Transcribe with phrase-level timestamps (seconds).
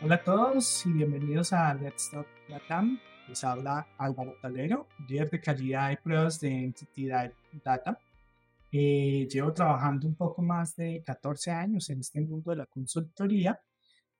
[0.00, 3.00] Hola a todos y bienvenidos a Let's Talk Latam.
[3.26, 7.98] Les habla Álvaro Talero, líder de calidad y pruebas de Entity Data.
[8.70, 13.60] Eh, llevo trabajando un poco más de 14 años en este mundo de la consultoría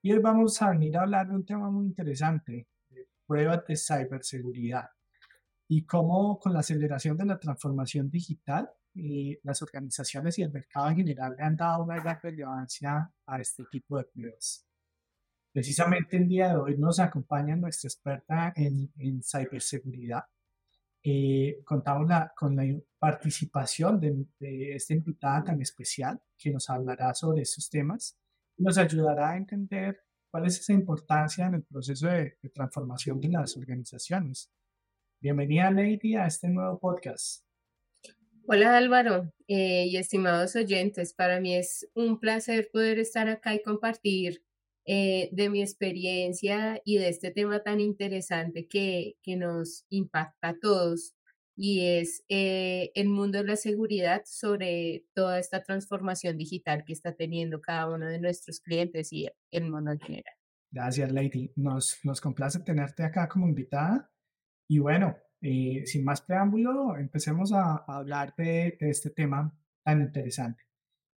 [0.02, 3.76] y hoy vamos a venir a hablar de un tema muy interesante, de pruebas de
[3.76, 4.90] ciberseguridad
[5.68, 10.88] y cómo con la aceleración de la transformación digital eh, las organizaciones y el mercado
[10.88, 14.67] en general le han dado una gran relevancia a este tipo de pruebas.
[15.58, 20.22] Precisamente el día de hoy nos acompaña nuestra experta en, en ciberseguridad.
[21.02, 22.62] Eh, contamos la, con la
[22.96, 28.16] participación de, de, esta invitada tan especial que nos hablará sobre estos temas
[28.56, 33.18] y nos ayudará a entender cuál es esa importancia en el proceso de, de transformación
[33.20, 34.52] de las organizaciones.
[35.20, 37.44] Bienvenida, Lady, a este nuevo podcast.
[38.46, 43.62] Hola Álvaro eh, y estimados oyentes, para mí es un placer poder estar acá y
[43.62, 44.44] compartir
[44.90, 50.58] eh, de mi experiencia y de este tema tan interesante que, que nos impacta a
[50.58, 51.14] todos
[51.54, 57.12] y es eh, el mundo de la seguridad sobre toda esta transformación digital que está
[57.14, 60.34] teniendo cada uno de nuestros clientes y el mundo en general.
[60.70, 61.52] Gracias, Lady.
[61.56, 64.10] Nos, nos complace tenerte acá como invitada.
[64.68, 69.54] Y bueno, eh, sin más preámbulo, empecemos a, a hablar de, de, este tema
[69.84, 70.62] tan interesante.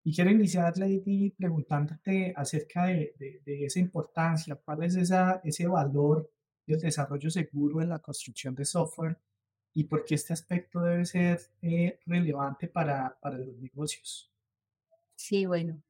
[0.03, 3.13] Y quiero iniciar, Lady, preguntándote acerca de,
[3.45, 6.31] esa importancia, cuál es ese valor
[6.65, 9.19] del desarrollo seguro en la construcción de software
[9.73, 14.31] y por qué este aspecto debe ser eh, relevante para, para los negocios.
[15.15, 15.83] Sí, bueno,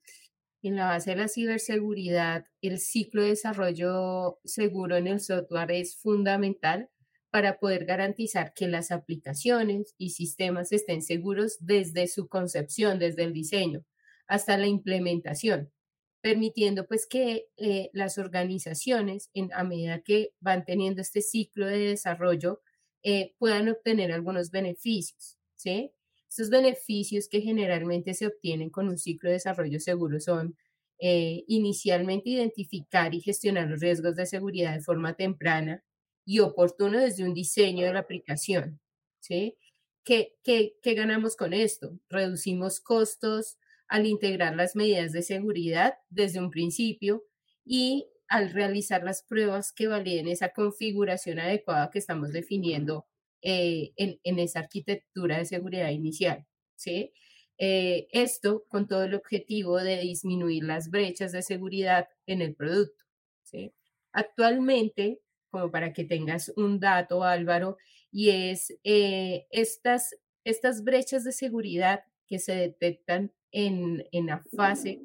[0.61, 5.95] en la base de la ciberseguridad, el ciclo de desarrollo seguro en el software es
[5.95, 6.89] fundamental
[7.29, 13.31] para poder garantizar que las aplicaciones y sistemas estén seguros desde su concepción, desde el
[13.31, 13.85] diseño
[14.31, 15.73] hasta la implementación,
[16.21, 21.79] permitiendo pues que eh, las organizaciones, en, a medida que van teniendo este ciclo de
[21.79, 22.61] desarrollo,
[23.03, 25.91] eh, puedan obtener algunos beneficios, ¿sí?
[26.29, 30.55] Estos beneficios que generalmente se obtienen con un ciclo de desarrollo seguro son
[30.99, 35.83] eh, inicialmente identificar y gestionar los riesgos de seguridad de forma temprana
[36.25, 38.79] y oportuno desde un diseño de la aplicación,
[39.19, 39.57] ¿sí?
[40.05, 41.99] ¿Qué, qué, qué ganamos con esto?
[42.09, 43.57] Reducimos costos,
[43.91, 47.25] al integrar las medidas de seguridad desde un principio
[47.65, 53.05] y al realizar las pruebas que validen esa configuración adecuada que estamos definiendo
[53.41, 56.47] eh, en, en, esa arquitectura de seguridad inicial.
[56.77, 57.11] ¿sí?
[57.57, 63.03] Eh, esto con todo el objetivo de disminuir las brechas de seguridad en el producto.
[63.43, 63.73] ¿sí?
[64.13, 65.19] Actualmente,
[65.49, 67.75] como para que tengas un dato, Álvaro,
[68.09, 70.15] y es eh, estas,
[70.45, 75.01] estas brechas de seguridad que se detectan en, en la fase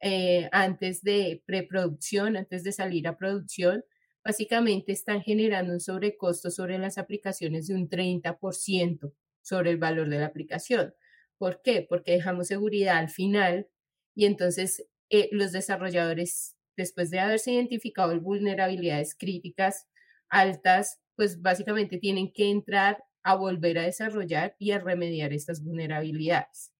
[0.00, 3.84] eh, antes de preproducción, antes de salir a producción,
[4.24, 9.12] básicamente están generando un sobrecosto sobre las aplicaciones de un 30%
[9.42, 10.94] sobre el valor de la aplicación.
[11.38, 11.86] ¿Por qué?
[11.88, 13.68] Porque dejamos seguridad al final
[14.14, 19.86] y entonces eh, los desarrolladores, después de haberse identificado vulnerabilidades críticas
[20.28, 26.71] altas, pues básicamente tienen que entrar a volver a desarrollar y a remediar estas vulnerabilidades.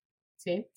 [0.43, 0.67] ¿Sí?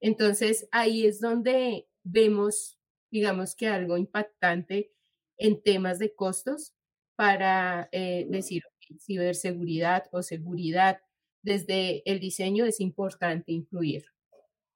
[0.00, 2.78] Entonces, ahí es donde vemos,
[3.10, 4.92] digamos que algo impactante
[5.38, 6.74] en temas de costos
[7.16, 8.62] para eh, decir
[9.00, 11.00] ciberseguridad o seguridad
[11.42, 14.04] desde el diseño es importante incluir.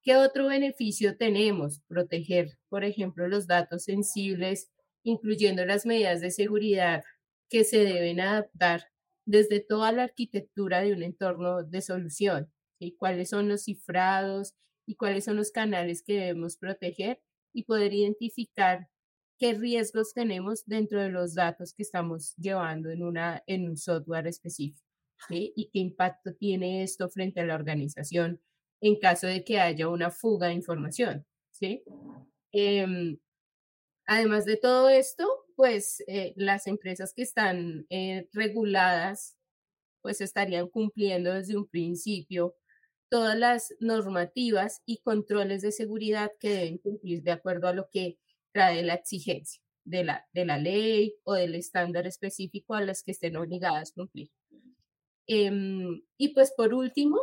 [0.02, 1.82] ¿Qué otro beneficio tenemos?
[1.86, 4.70] Proteger, por ejemplo, los datos sensibles,
[5.02, 7.04] incluyendo las medidas de seguridad
[7.48, 8.84] que se deben adaptar
[9.26, 12.50] desde toda la arquitectura de un entorno de solución.
[12.80, 12.96] ¿Sí?
[12.98, 14.54] ¿Cuáles son los cifrados
[14.86, 17.20] y cuáles son los canales que debemos proteger
[17.52, 18.88] y poder identificar
[19.38, 24.26] qué riesgos tenemos dentro de los datos que estamos llevando en, una, en un software
[24.26, 24.84] específico
[25.28, 28.41] y qué impacto tiene esto frente a la organización
[28.80, 31.26] en caso de que haya una fuga de información.
[31.50, 31.84] ¿sí?
[32.52, 33.18] Eh,
[34.06, 39.36] además de todo esto, pues eh, las empresas que están eh, reguladas
[40.03, 42.56] pues estarían cumpliendo desde un principio
[43.10, 48.18] todas las normativas y controles de seguridad que deben cumplir de acuerdo a lo que
[48.53, 53.10] trae la exigencia de la, de la ley o del estándar específico a las que
[53.10, 54.30] estén obligadas a cumplir.
[55.27, 55.51] Eh,
[56.16, 57.18] y pues por último,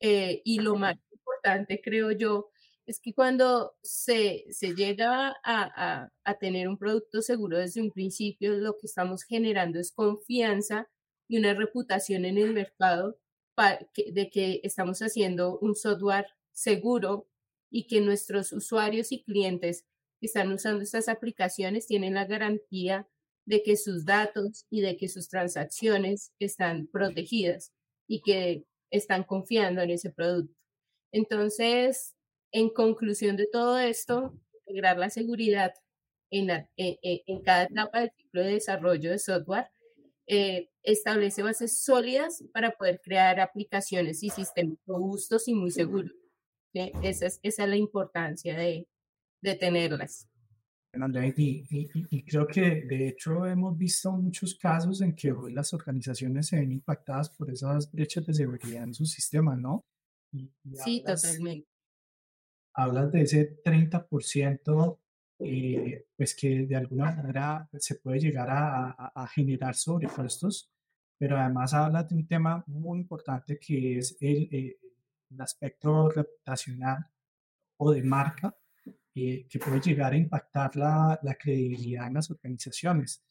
[0.00, 2.50] eh, y lo más importante creo yo,
[2.86, 7.92] es que cuando se, se llega a, a, a, tener un producto seguro desde un
[7.92, 10.88] principio, lo que estamos generando es confianza
[11.28, 13.16] y una reputación en el mercado
[13.60, 17.28] de que estamos haciendo un software seguro
[17.70, 19.84] y que nuestros usuarios y clientes
[20.20, 23.08] están usando estas aplicaciones tienen la garantía
[23.46, 27.72] de que sus datos y de que sus transacciones están protegidas
[28.06, 30.54] y que están confiando en ese producto.
[31.12, 32.14] Entonces,
[32.52, 34.34] en conclusión de todo esto,
[34.66, 35.72] integrar la seguridad
[36.30, 39.70] en, e, e, en, cada etapa del ciclo de desarrollo de software
[40.32, 46.12] eh, establece bases sólidas para poder crear aplicaciones y sistemas robustos y muy seguros.
[46.72, 48.86] Esa, es, esa es la importancia de,
[49.42, 50.28] de tenerlas.
[50.92, 56.46] Y, y, creo que de hecho hemos visto muchos casos en que hoy las organizaciones
[56.46, 59.84] se ven impactadas por esas brechas de seguridad en sus sistemas, ¿no?
[60.84, 61.66] sí, totalmente.
[62.74, 64.99] Hablas de ese 30%,
[65.42, 70.70] eh, pues que de alguna manera se puede llegar a, a, generar sobrecostos,
[71.16, 74.76] pero además hablas de un tema muy importante que es el, eh,
[75.30, 77.06] el aspecto reputacional
[77.78, 78.54] o de marca
[79.14, 83.22] eh, que puede llegar a impactar la, la, credibilidad en las organizaciones.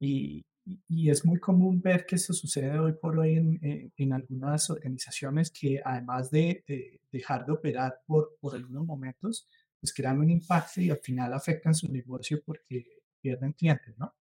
[0.00, 0.44] Y,
[0.88, 5.50] y, es muy común ver que esto sucede hoy por hoy en, en, algunas organizaciones
[5.50, 9.46] que además de, de, dejar de operar por, por algunos momentos,
[9.84, 14.14] pues crean un impacto y al final afectan su negocio porque pierden clientes, ¿no?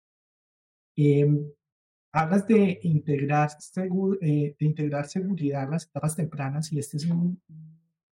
[0.95, 1.27] Eh,
[2.11, 3.51] hablas de integrar,
[4.21, 7.39] eh, de integrar seguridad en las etapas tempranas y este es un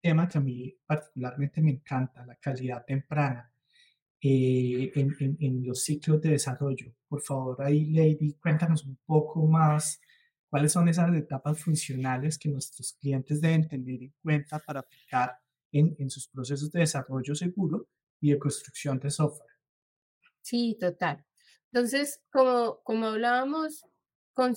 [0.02, 3.52] tema que a mí particularmente me encanta, la calidad temprana
[4.22, 6.96] eh, en, en, en, los ciclos de desarrollo.
[7.10, 10.00] Por favor, ahí, Lady, cuéntanos un poco más
[10.50, 15.43] cuáles son esas etapas funcionales que nuestros clientes deben tener en cuenta para aplicar
[15.74, 17.90] en, en sus procesos de desarrollo seguro
[18.22, 19.52] y de construcción de software.
[20.42, 21.26] Sí, total.
[21.72, 23.86] Entonces, como, como hablábamos,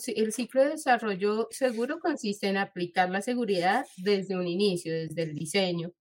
[0.08, 5.34] el ciclo de desarrollo seguro consiste en aplicar la seguridad desde un inicio, desde el
[5.34, 5.92] diseño,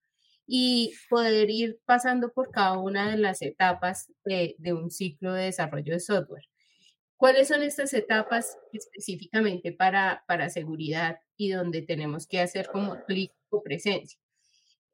[0.48, 5.46] y poder ir pasando por cada una de las etapas de, de un ciclo de
[5.46, 6.44] desarrollo de software.
[7.18, 13.32] ¿Cuáles son estas etapas específicamente para, para seguridad y donde tenemos que hacer como clic
[13.50, 14.20] o presencia?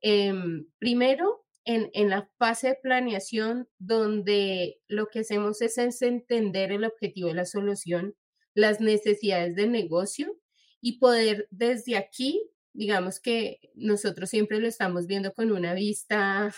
[0.01, 0.33] Eh,
[0.80, 7.27] primero, en, en, la fase de planeación, donde lo que hacemos es, entender el objetivo
[7.27, 8.15] de la solución,
[8.53, 10.38] las necesidades del negocio
[10.81, 16.54] y poder desde aquí digamos que nosotros siempre lo estamos viendo con una vista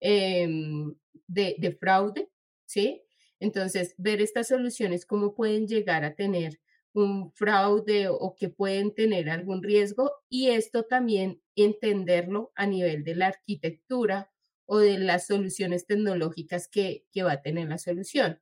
[0.00, 0.94] em,
[1.26, 2.30] de, de, fraude,
[2.66, 3.02] ¿sí?
[3.40, 6.60] Entonces, ver estas soluciones, cómo pueden llegar a tener
[6.96, 13.14] un fraude o, que pueden tener algún riesgo y esto también entenderlo a nivel de
[13.14, 14.30] la arquitectura
[14.64, 18.40] o de las soluciones tecnológicas que, que va a tener la solución.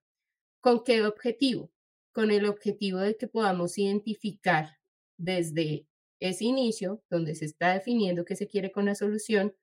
[0.60, 1.72] ¿Con qué objetivo?
[2.12, 4.78] Con el objetivo de que podamos identificar
[5.16, 5.86] desde
[6.20, 9.54] ese inicio, donde se está definiendo qué se quiere con la solución,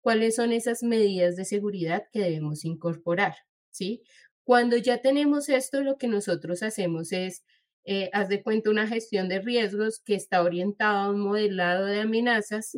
[0.00, 3.36] cuáles son esas medidas de seguridad que debemos incorporar,
[3.70, 4.02] ¿sí?
[4.42, 7.44] Cuando ya tenemos esto, lo que nosotros hacemos es,
[7.90, 12.00] eh, haz de cuenta, una gestión de riesgos que está orientada a un modelado de
[12.00, 12.76] amenazas,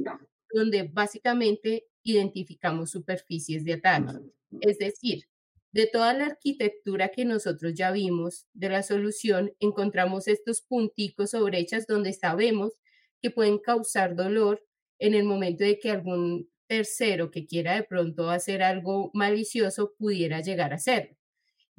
[0.52, 4.20] donde básicamente identificamos superficies de ataque.
[4.60, 5.24] Es decir,
[5.72, 11.42] de toda la arquitectura que nosotros ya vimos de la solución, encontramos estos punticos o
[11.42, 12.74] brechas donde sabemos
[13.20, 14.64] que pueden causar dolor
[15.00, 20.40] en el momento de que algún tercero que quiera de pronto hacer algo malicioso pudiera
[20.40, 21.16] llegar a hacerlo.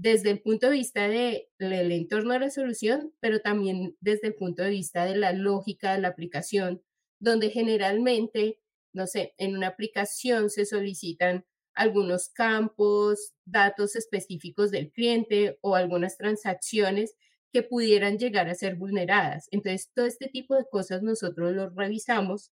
[0.03, 4.34] Desde el punto de vista del de, entorno de la solución, pero también desde el
[4.34, 6.81] punto de vista de la lógica de la aplicación,
[7.20, 8.60] donde generalmente,
[8.93, 16.17] no sé, en una aplicación se solicitan algunos campos, datos específicos del cliente o algunas
[16.17, 17.13] transacciones
[17.53, 19.50] que pudieran llegar a ser vulneradas.
[19.51, 22.51] Entonces, todo este tipo de cosas nosotros lo revisamos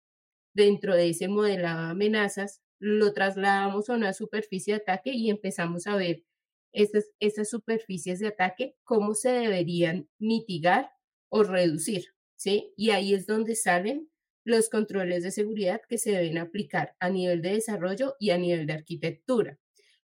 [0.53, 5.87] dentro de ese modelado de amenazas, lo trasladamos a una superficie de ataque y empezamos
[5.87, 6.25] a ver
[6.71, 10.91] esas, esas superficies de ataque, cómo se deberían mitigar
[11.29, 12.73] o reducir, ¿sí?
[12.75, 14.09] Y ahí es donde salen
[14.43, 18.65] los controles de seguridad que se deben aplicar a nivel de desarrollo y a nivel
[18.65, 19.59] de arquitectura.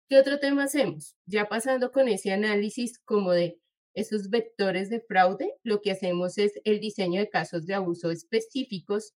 [0.08, 1.16] ¿Qué otro tema hacemos?
[1.26, 3.60] Ya pasando con ese análisis como de
[3.94, 9.14] esos vectores de fraude, lo que hacemos es el diseño de casos de abuso específicos,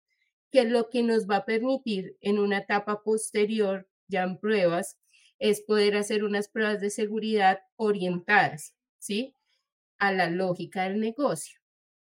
[0.50, 4.98] que lo que nos va a permitir en una etapa posterior, ya en pruebas,
[5.40, 9.34] es poder hacer unas pruebas de seguridad orientadas, ¿sí?
[9.98, 11.58] A la lógica del negocio.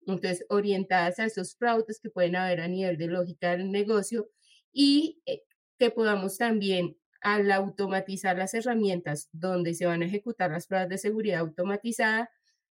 [0.06, 4.30] Entonces, orientadas a esos fraudes que pueden haber a nivel de lógica del negocio
[4.74, 5.44] y eh,
[5.80, 10.98] que podamos también, al automatizar las herramientas donde se van a ejecutar las pruebas de
[10.98, 12.30] seguridad automatizada,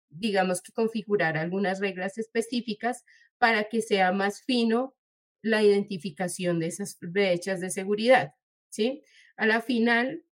[0.09, 3.03] digamos que configurar algunas reglas específicas
[3.37, 4.95] para que sea más fino
[5.41, 8.33] la identificación de esas brechas de seguridad,
[8.69, 9.03] ¿sí?
[9.37, 10.23] A la final,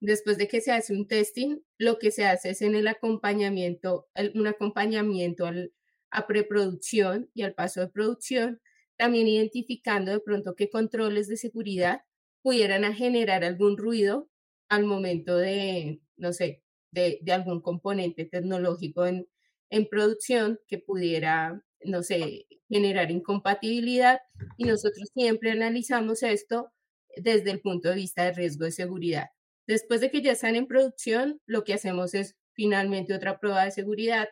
[0.00, 4.08] Después de que se hace un testing, lo que se hace es en el acompañamiento,
[4.34, 5.72] un acompañamiento al,
[6.10, 8.60] a preproducción y al paso de producción,
[8.96, 12.02] también identificando de pronto qué controles de seguridad
[12.42, 14.28] pudieran generar algún ruido
[14.68, 19.28] al momento de, no sé, de, algún componente tecnológico en,
[19.70, 24.20] en producción que pudiera, no sé, generar incompatibilidad.
[24.56, 26.72] Y nosotros siempre analizamos esto
[27.16, 29.28] desde el punto de vista de riesgo de seguridad.
[29.70, 33.70] Después de que ya están en producción, lo que hacemos es finalmente otra prueba de
[33.70, 34.26] seguridad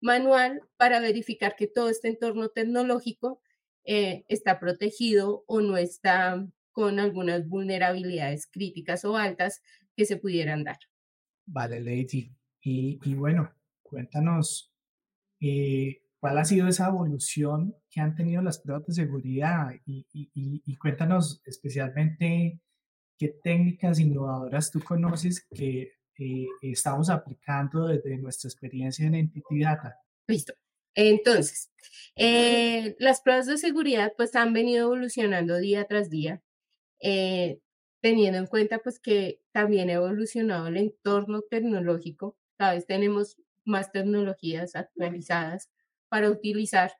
[0.00, 3.38] manual para verificar que todo este entorno tecnológico
[3.84, 6.42] eh, está protegido o no está
[6.72, 9.60] con algunas vulnerabilidades críticas o altas
[9.94, 10.78] que se pudieran dar.
[11.44, 12.34] Vale, Lady.
[12.62, 13.52] Y, bueno,
[13.82, 14.72] cuéntanos
[15.38, 21.42] eh, cuál ha sido esa evolución que han tenido las pruebas de seguridad y cuéntanos
[21.44, 22.62] especialmente
[23.18, 30.00] ¿qué técnicas innovadoras tú conoces que eh, estamos aplicando desde nuestra experiencia en Entity Data?
[30.26, 30.54] Listo.
[30.94, 31.70] Entonces,
[32.16, 36.42] eh, las pruebas de seguridad pues han venido evolucionando día tras día,
[37.00, 37.60] eh,
[38.00, 42.36] teniendo en cuenta pues que también ha evolucionado el entorno tecnológico.
[42.56, 45.70] Cada vez tenemos más tecnologías actualizadas
[46.08, 46.92] para utilizar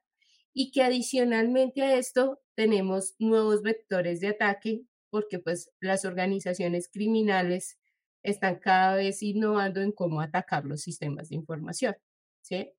[0.53, 7.79] y que adicionalmente a esto tenemos nuevos vectores de ataque porque pues las organizaciones criminales
[8.23, 11.97] están cada vez innovando en cómo atacar los sistemas de información.
[12.43, 12.73] ¿sí?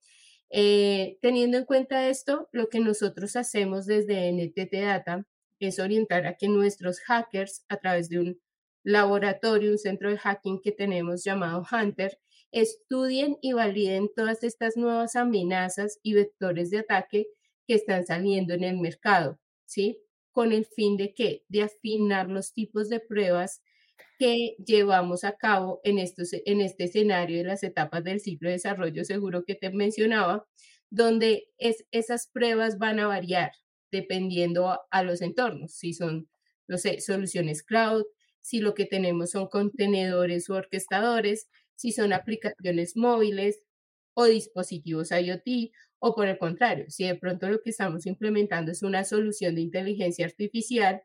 [0.49, 5.25] Eh, teniendo en cuenta esto, lo que nosotros hacemos desde NTT Data
[5.59, 8.41] es orientar a que nuestros hackers, a través de un
[8.83, 12.19] laboratorio, un centro de hacking que tenemos llamado Hunter,
[12.51, 17.27] estudien y validen todas estas nuevas amenazas y vectores de ataque
[17.67, 20.01] que están saliendo en el mercado, ¿sí?
[20.31, 23.61] Con el fin de que de afinar los tipos de pruebas
[24.17, 28.55] que llevamos a cabo en, estos, en este escenario de las etapas del ciclo de
[28.55, 30.45] desarrollo seguro que te mencionaba,
[30.89, 33.51] donde es, esas pruebas van a variar
[33.91, 36.29] dependiendo a, los entornos, si son,
[36.67, 38.03] no sé, soluciones cloud,
[38.41, 43.59] si lo que tenemos son contenedores o orquestadores, si son aplicaciones móviles
[44.13, 48.83] o dispositivos IoT o por el contrario, si de pronto lo que estamos implementando es
[48.83, 51.03] una solución de inteligencia artificial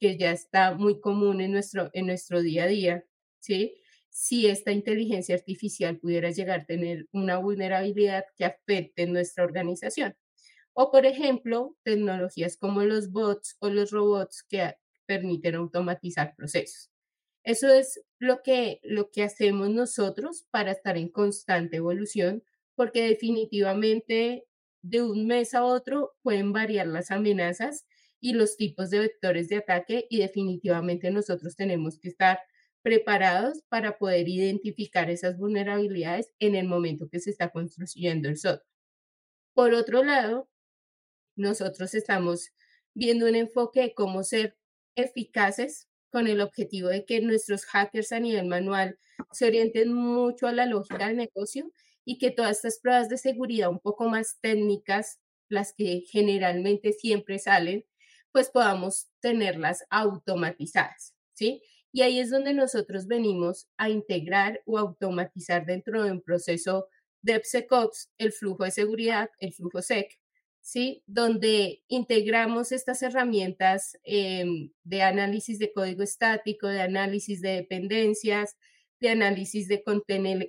[0.00, 3.04] que ya está muy común en nuestro, en nuestro día a día,
[3.40, 3.76] ¿sí?
[4.10, 10.16] Si esta inteligencia artificial pudiera llegar a tener una vulnerabilidad que afecte nuestra organización.
[10.74, 14.74] O, por ejemplo, tecnologías como los bots o los robots que
[15.06, 16.90] permiten automatizar procesos.
[17.44, 22.42] Eso es lo que, lo que hacemos nosotros para estar en constante evolución
[22.76, 24.46] porque definitivamente
[24.82, 27.86] de un mes a otro pueden variar las amenazas
[28.20, 32.38] y los tipos de vectores de ataque y definitivamente nosotros tenemos que estar
[32.82, 38.64] preparados para poder identificar esas vulnerabilidades en el momento que se está construyendo el software.
[39.54, 40.48] Por otro lado,
[41.34, 42.50] nosotros estamos
[42.94, 44.56] viendo un enfoque de cómo ser
[44.94, 48.98] eficaces con el objetivo de que nuestros hackers a nivel manual
[49.32, 51.72] se orienten mucho a la lógica del negocio
[52.06, 57.38] y que todas estas pruebas de seguridad un poco más técnicas, las que generalmente siempre
[57.38, 57.84] salen,
[58.32, 61.62] pues podamos tenerlas automatizadas, ¿sí?
[61.92, 66.88] Y ahí es donde nosotros venimos a integrar o automatizar dentro de un proceso
[67.22, 70.18] DevSecOps el flujo de seguridad, el flujo SEC,
[70.60, 71.02] ¿sí?
[71.06, 78.56] Donde integramos estas herramientas em, de análisis de código estático, de análisis de dependencias,
[79.06, 79.82] de análisis de,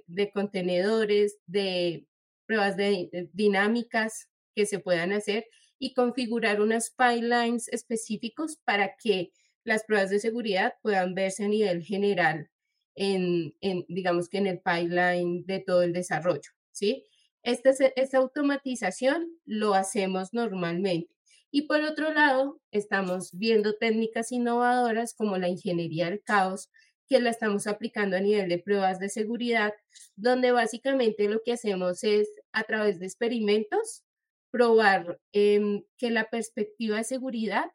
[0.08, 2.08] de contenedores, de
[2.48, 5.46] pruebas de, dinámicas que se puedan hacer
[5.78, 9.32] y configurar unas pipelines específicos para que
[9.64, 12.50] las pruebas de seguridad puedan verse a nivel general
[12.96, 13.54] en,
[13.90, 17.06] digamos que en el pipeline de todo el desarrollo, ¿sí?
[17.44, 21.14] Esta, esta automatización lo hacemos normalmente.
[21.52, 26.70] Y por otro lado, estamos viendo técnicas innovadoras como la ingeniería del caos,
[27.08, 29.74] que la estamos aplicando a nivel de pruebas de seguridad,
[30.16, 34.04] donde básicamente lo que hacemos es a través de experimentos
[34.52, 37.66] probar em, que la perspectiva de seguridad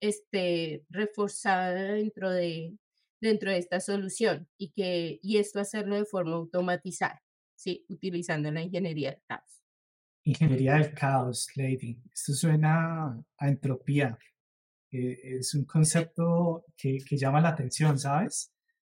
[0.00, 2.76] esté reforzada dentro de,
[3.20, 7.22] dentro de esta solución y, que, y esto hacerlo de forma automatizada,
[7.54, 7.86] ¿sí?
[7.88, 9.62] utilizando la ingeniería del caos.
[10.24, 12.00] Ingeniería del caos, Lady.
[12.12, 14.18] Esto suena a entropía.
[14.90, 18.52] Eh, es un concepto que, que llama la atención, ¿sabes?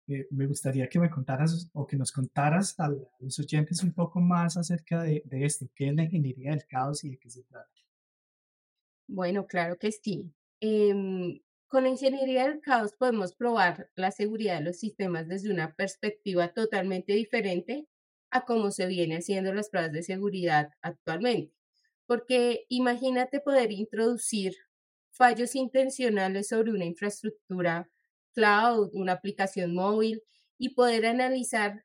[0.09, 4.21] Eh, me gustaría que me contaras o que nos contaras a los oyentes un poco
[4.21, 7.69] más acerca de, esto, qué es la ingeniería del caos y de qué se trata.
[9.09, 10.33] Bueno, claro que sí.
[10.61, 16.49] Em, con ingeniería del caos podemos probar la seguridad de los sistemas desde una perspectiva
[16.53, 17.89] totalmente diferente
[18.31, 21.53] a cómo se viene haciendo las pruebas de seguridad actualmente.
[22.07, 24.55] Porque imagínate poder introducir
[25.11, 27.91] fallos intencionales sobre una infraestructura
[28.37, 30.23] cloud, una aplicación móvil
[30.59, 31.85] y poder analizar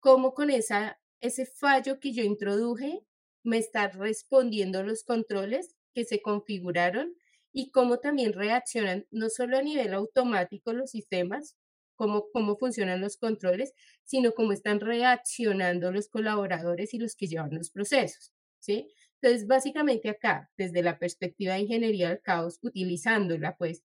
[0.00, 3.02] cómo con esa, ese fallo que yo introduje
[3.44, 7.14] me están respondiendo los controles que se configuraron
[7.52, 11.56] y cómo también reaccionan no solo a nivel automático los sistemas,
[11.96, 17.54] cómo, cómo funcionan los controles, sino cómo están reaccionando los colaboradores y los que llevan
[17.54, 18.88] los procesos, ¿sí?
[19.20, 23.82] Entonces, básicamente acá, desde la perspectiva de ingeniería del caos, utilizándola, pues,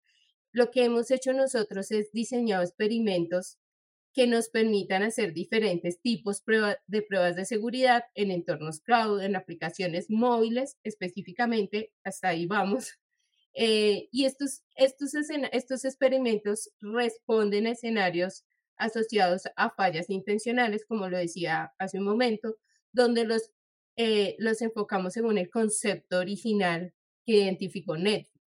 [0.52, 3.58] lo que hemos hecho nosotros es diseñar experimentos
[4.14, 6.44] que nos permitan hacer diferentes tipos
[6.88, 12.94] de pruebas de seguridad en entornos cloud, en aplicaciones móviles específicamente, hasta ahí vamos.
[13.56, 15.12] Eh, y estos, estos,
[15.52, 18.46] estos experimentos responden a escenarios
[18.78, 22.58] asociados a fallas intencionales, como lo decía hace un momento,
[22.92, 23.52] donde los,
[23.98, 26.94] eh, los enfocamos según el concepto original
[27.26, 28.39] que identificó Netflix,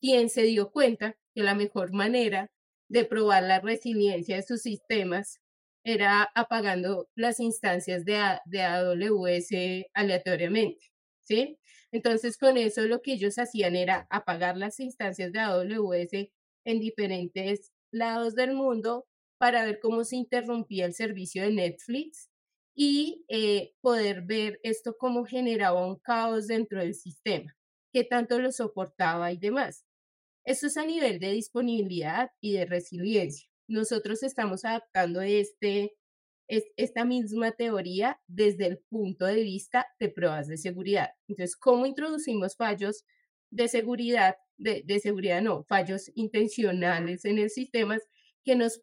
[0.00, 2.50] quien se dio cuenta que la mejor manera
[2.88, 5.40] de probar la resiliencia de sus sistemas
[5.84, 10.86] era apagando las instancias de, de AWS aleatoriamente,
[11.24, 11.58] ¿sí?
[11.92, 16.30] Entonces, con eso lo que ellos hacían era apagar las instancias de AWS
[16.64, 19.06] en diferentes lados del mundo
[19.38, 22.28] para ver cómo se interrumpía el servicio de Netflix
[22.74, 27.56] y eh, poder ver esto cómo generaba un caos dentro del sistema,
[27.92, 29.84] qué tanto lo soportaba y demás.
[30.44, 33.48] Esto es a nivel de disponibilidad y de resiliencia.
[33.68, 35.96] Nosotros estamos adaptando este,
[36.48, 41.10] esta misma teoría desde el punto de vista de pruebas de seguridad.
[41.28, 43.04] Entonces, ¿cómo introducimos fallos
[43.50, 47.98] de seguridad, de, seguridad no, fallos intencionales en el sistema
[48.44, 48.80] que nos,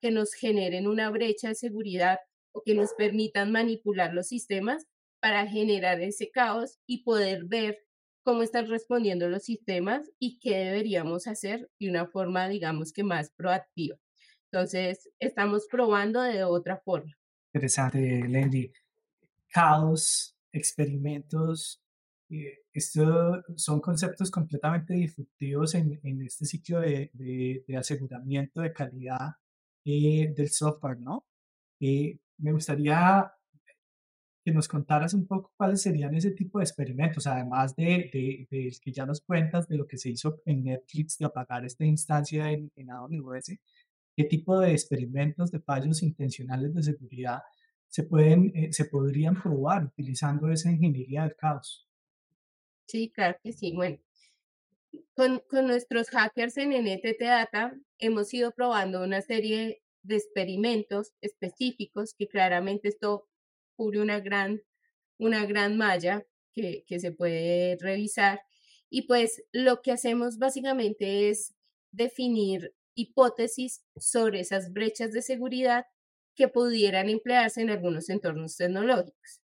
[0.00, 2.18] que nos generen una brecha de seguridad
[2.52, 4.86] o que nos permitan manipular los sistemas
[5.20, 7.85] para generar ese caos y poder ver
[8.26, 13.30] cómo están respondiendo los sistemas y qué deberíamos hacer de una forma, digamos que más
[13.30, 13.96] proactiva.
[14.50, 17.16] Entonces, estamos probando de otra forma.
[17.54, 18.72] Interesante, Lendy.
[19.48, 21.80] Caos, experimentos,
[22.28, 29.36] eh, estos son conceptos completamente disruptivos en, en este ciclo de, de, aseguramiento de calidad
[29.84, 31.24] eh, del software, ¿no?
[31.78, 33.32] Eh, me gustaría
[34.46, 38.08] que nos contaras un poco cuáles serían ese tipo de experimentos, además de,
[38.48, 41.84] de, que ya nos cuentas de lo que se hizo en Netflix de apagar esta
[41.84, 43.58] instancia en, en AWS,
[44.16, 47.40] qué tipo de experimentos de fallos intencionales de seguridad
[47.88, 51.88] se, pueden, eh, se podrían probar utilizando esa ingeniería del caos.
[52.86, 53.72] Sí, claro que sí.
[53.74, 53.98] Bueno,
[55.16, 62.14] con, con nuestros hackers en NTT Data hemos ido probando una serie de experimentos específicos
[62.16, 63.26] que claramente esto
[63.76, 64.62] cubre una gran,
[65.18, 68.40] una gran malla que, que se puede revisar.
[68.90, 71.54] Y pues lo que hacemos básicamente es
[71.92, 75.84] definir hipótesis sobre esas brechas de seguridad
[76.34, 79.40] que pudieran emplearse en algunos entornos tecnológicos.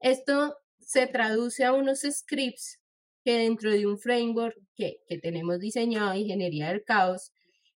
[0.00, 2.80] Esto se traduce a unos scripts
[3.24, 7.32] que dentro de un framework que, que tenemos diseñado, Ingeniería del Caos,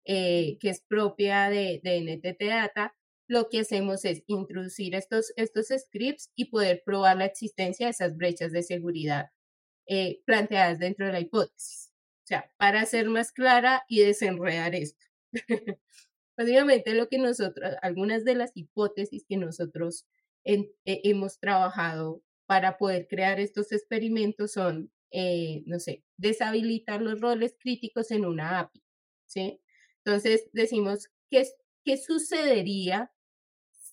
[0.04, 2.94] eh, que es propia de, de NTT Data,
[3.30, 8.16] lo que hacemos es introducir estos, estos scripts y poder probar la existencia de esas
[8.16, 9.30] brechas de seguridad
[9.86, 11.92] eh, planteadas dentro de la hipótesis.
[12.24, 15.06] O sea, para ser más clara y desenredar esto.
[16.36, 20.06] Básicamente lo que nosotros, algunas de las hipótesis que nosotros
[20.42, 27.54] eh, hemos trabajado para poder crear estos experimentos son, eh, no sé, deshabilitar los roles
[27.60, 28.82] críticos en una API,
[29.26, 29.60] ¿sí?
[30.04, 31.46] Entonces decimos, ¿qué,
[31.84, 33.12] qué sucedería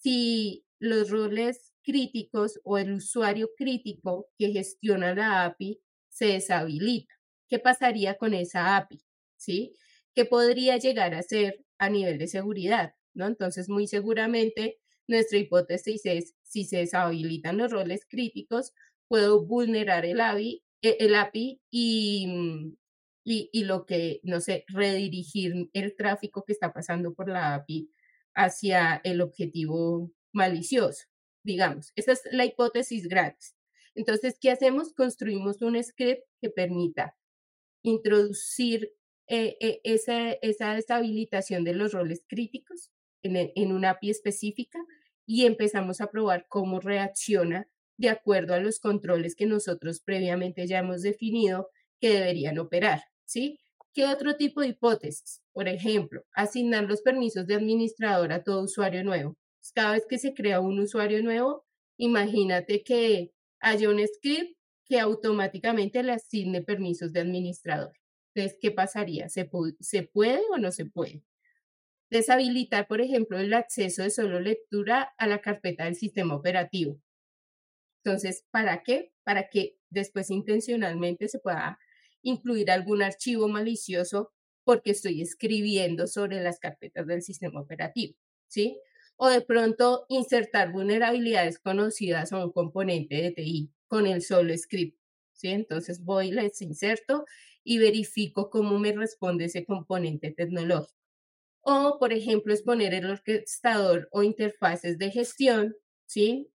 [0.02, 5.80] si los roles críticos o el usuario crítico que gestiona la API
[6.10, 7.14] se deshabilita.
[7.50, 9.02] ¿Qué pasaría con esa API?
[9.38, 9.74] ¿Sí?
[10.14, 12.94] ¿Qué podría llegar a ser a nivel de seguridad?
[13.14, 13.26] ¿no?
[13.26, 18.74] Entonces, muy seguramente nuestra hipótesis es, si se deshabilitan los roles críticos,
[19.08, 22.76] puedo vulnerar el API, e, el API y,
[23.24, 27.90] y, y lo que, no sé, redirigir el tráfico que está pasando por la API
[28.38, 31.06] hacia el objetivo malicioso,
[31.44, 31.92] digamos.
[31.96, 33.56] Esa es la hipótesis gratis.
[33.96, 34.94] Entonces, ¿qué hacemos?
[34.94, 37.18] Construimos un script que permita
[37.82, 38.94] introducir
[39.28, 42.92] eh, eh, esa, esa deshabilitación de los roles críticos
[43.24, 44.80] en, en una API específica
[45.26, 50.80] y empezamos a probar cómo reacciona de acuerdo a los controles que nosotros previamente ya
[50.80, 51.70] hemos definido
[52.00, 53.60] que deberían operar, ¿sí?
[53.98, 55.42] ¿Qué otro tipo de hipótesis?
[55.54, 59.36] Por ejemplo, asignar los permisos de administrador a todo usuario nuevo.
[59.74, 61.66] Cada vez que se crea un usuario nuevo,
[61.98, 64.56] imagínate que haya un script
[64.86, 67.92] que automáticamente le asigne permisos de administrador.
[68.36, 69.30] Entonces, ¿qué pasaría?
[69.30, 71.24] ¿Se, ¿Se puede o no se puede?
[72.12, 77.02] Deshabilitar, por ejemplo, el acceso de solo lectura a la carpeta del sistema operativo.
[78.04, 79.12] Entonces, ¿para qué?
[79.24, 81.80] Para que después intencionalmente se pueda
[82.28, 88.16] incluir algún archivo malicioso porque estoy escribiendo sobre las carpetas del sistema operativo,
[88.48, 88.80] ¿sí?
[89.16, 95.00] O de pronto insertar vulnerabilidades conocidas a un componente de TI con el solo script,
[95.32, 95.50] ¿sí?
[95.50, 97.26] Entonces voy, les inserto
[97.64, 100.98] y verifico cómo me responde ese componente tecnológico.
[101.62, 106.50] O, por ejemplo, exponer el orquestador o interfaces de gestión, ¿sí?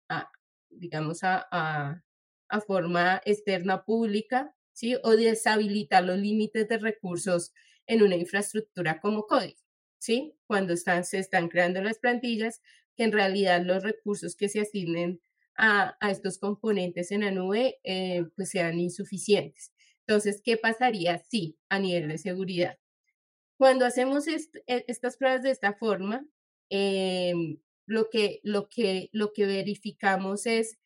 [0.70, 2.02] Digamos, a, a,
[2.48, 4.96] a forma externa pública, ¿sí?
[5.02, 7.52] O deshabilitar los límites de recursos
[7.86, 9.60] en una infraestructura como código,
[9.98, 10.34] ¿sí?
[10.46, 12.60] Cuando están, se están creando las plantillas,
[12.96, 15.20] que en realidad los recursos que se asignen
[15.56, 19.72] a, a estos componentes en la nube eh, pues sean insuficientes.
[20.06, 22.78] Entonces, ¿qué pasaría si a nivel de seguridad?
[23.56, 26.26] Cuando hacemos e, estas pruebas de esta forma,
[26.68, 30.78] em, lo, que, lo, que, lo que verificamos es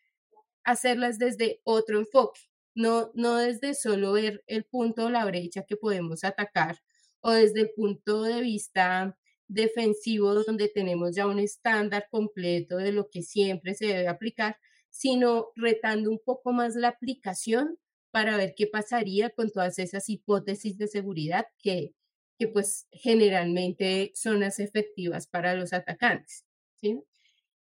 [0.65, 2.41] hacerlas desde otro enfoque,
[2.77, 6.79] no, no desde solo ver el punto o la brecha que podemos atacar
[7.21, 13.09] o desde el punto de vista defensivo donde tenemos ya un estándar completo de lo
[13.11, 14.59] que siempre se debe aplicar,
[14.91, 17.79] sino retando un poco más la aplicación
[18.11, 21.95] para ver qué pasaría con todas esas hipótesis de seguridad que,
[22.39, 26.45] que pues generalmente son las efectivas para los atacantes.
[26.81, 27.01] ¿sí?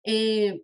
[0.05, 0.63] Eh,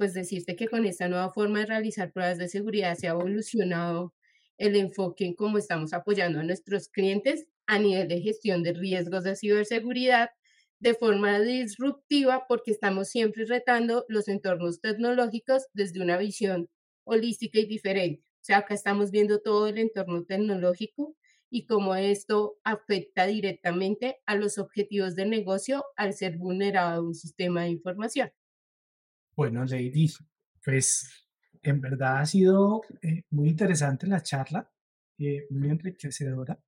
[0.00, 4.14] pues decirte que con esta nueva forma de realizar pruebas de seguridad se ha evolucionado
[4.56, 9.24] el enfoque en cómo estamos apoyando a nuestros clientes a nivel de gestión de riesgos
[9.24, 10.30] de ciberseguridad
[10.78, 16.70] de forma disruptiva porque estamos siempre retando los entornos tecnológicos desde una visión
[17.04, 18.22] holística y diferente.
[18.36, 21.14] O sea, acá estamos viendo todo el entorno tecnológico
[21.50, 27.64] y cómo esto afecta directamente a los objetivos de negocio al ser vulnerado un sistema
[27.64, 28.30] de información.
[29.40, 30.06] Bueno, Lady,
[30.62, 31.08] pues
[31.62, 34.70] en verdad ha sido eh, muy interesante la charla,
[35.16, 36.60] eh, muy enriquecedora.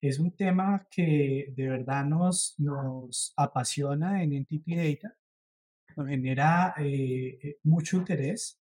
[0.00, 5.16] Es un tema que de verdad nos, nos apasiona en Entity Data,
[5.96, 8.60] nos genera eh, mucho interés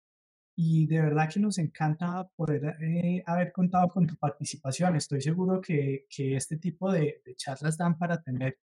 [0.55, 4.95] y de verdad que nos encanta poder haber contado con tu participación.
[4.95, 8.59] Estoy seguro que, que este tipo de, de, charlas dan para tener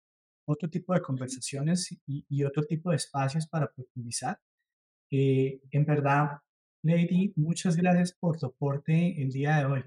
[0.45, 4.41] otro tipo de conversaciones y, y otro tipo de espacios para profundizar.
[5.13, 6.39] Eh, en verdad,
[6.83, 9.85] Lady, muchas gracias por tu aporte el día de hoy.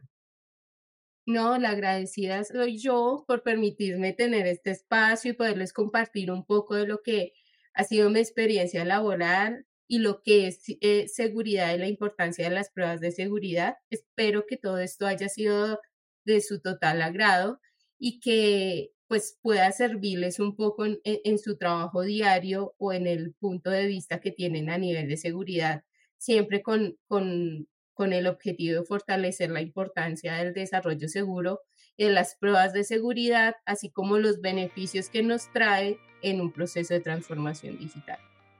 [1.26, 6.76] No, la agradecida soy yo por permitirme tener este espacio y poderles compartir un poco
[6.76, 7.34] de lo que
[7.74, 12.54] ha sido mi experiencia laboral y lo que es eh, seguridad y la importancia de
[12.54, 13.78] las pruebas de seguridad.
[13.90, 15.80] Espero que todo esto haya sido
[16.24, 17.60] de su total agrado
[17.98, 23.70] y que pues pueda servirles un poco en, su trabajo diario o en el punto
[23.70, 25.84] de vista que tienen a nivel de seguridad,
[26.18, 31.62] siempre con, con, con el objetivo de fortalecer la importancia del desarrollo seguro,
[31.98, 36.94] de las pruebas de seguridad, así como los beneficios que nos trae en un proceso
[36.94, 38.18] de transformación digital.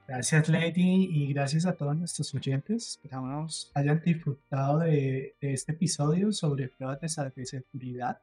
[0.08, 2.92] Gracias Lady y gracias a todos nuestros oyentes.
[2.92, 8.22] Esperamos hayan disfrutado de, de este episodio sobre pruebas de seguridad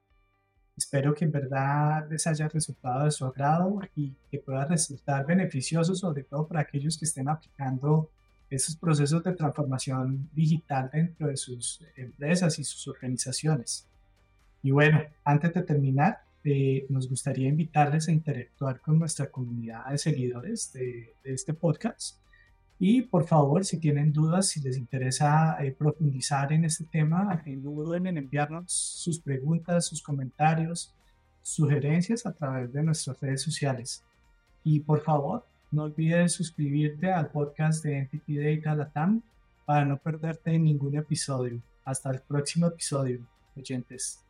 [0.76, 5.94] Espero que en verdad les haya resultado de su agrado y que pueda resultar beneficioso,
[5.94, 8.10] sobre todo para aquellos que estén aplicando
[8.48, 13.86] esos procesos de transformación digital dentro de sus empresas y sus organizaciones.
[14.62, 19.98] Y bueno, antes de terminar, eh, nos gustaría invitarles a interactuar con nuestra comunidad de
[19.98, 22.21] seguidores de, de este podcast
[22.84, 27.54] y por favor, si tienen dudas, si les interesa eh, profundizar en este tema, eh,
[27.54, 30.92] no duden en enviarnos sus preguntas, sus comentarios,
[31.42, 34.02] sugerencias a través de nuestras redes sociales.
[34.64, 39.22] Y por favor, no olvides suscribirte al podcast de Entity Data Latam
[39.64, 41.62] para no perderte ningún episodio.
[41.84, 43.20] Hasta el próximo episodio,
[43.56, 44.24] oyentes.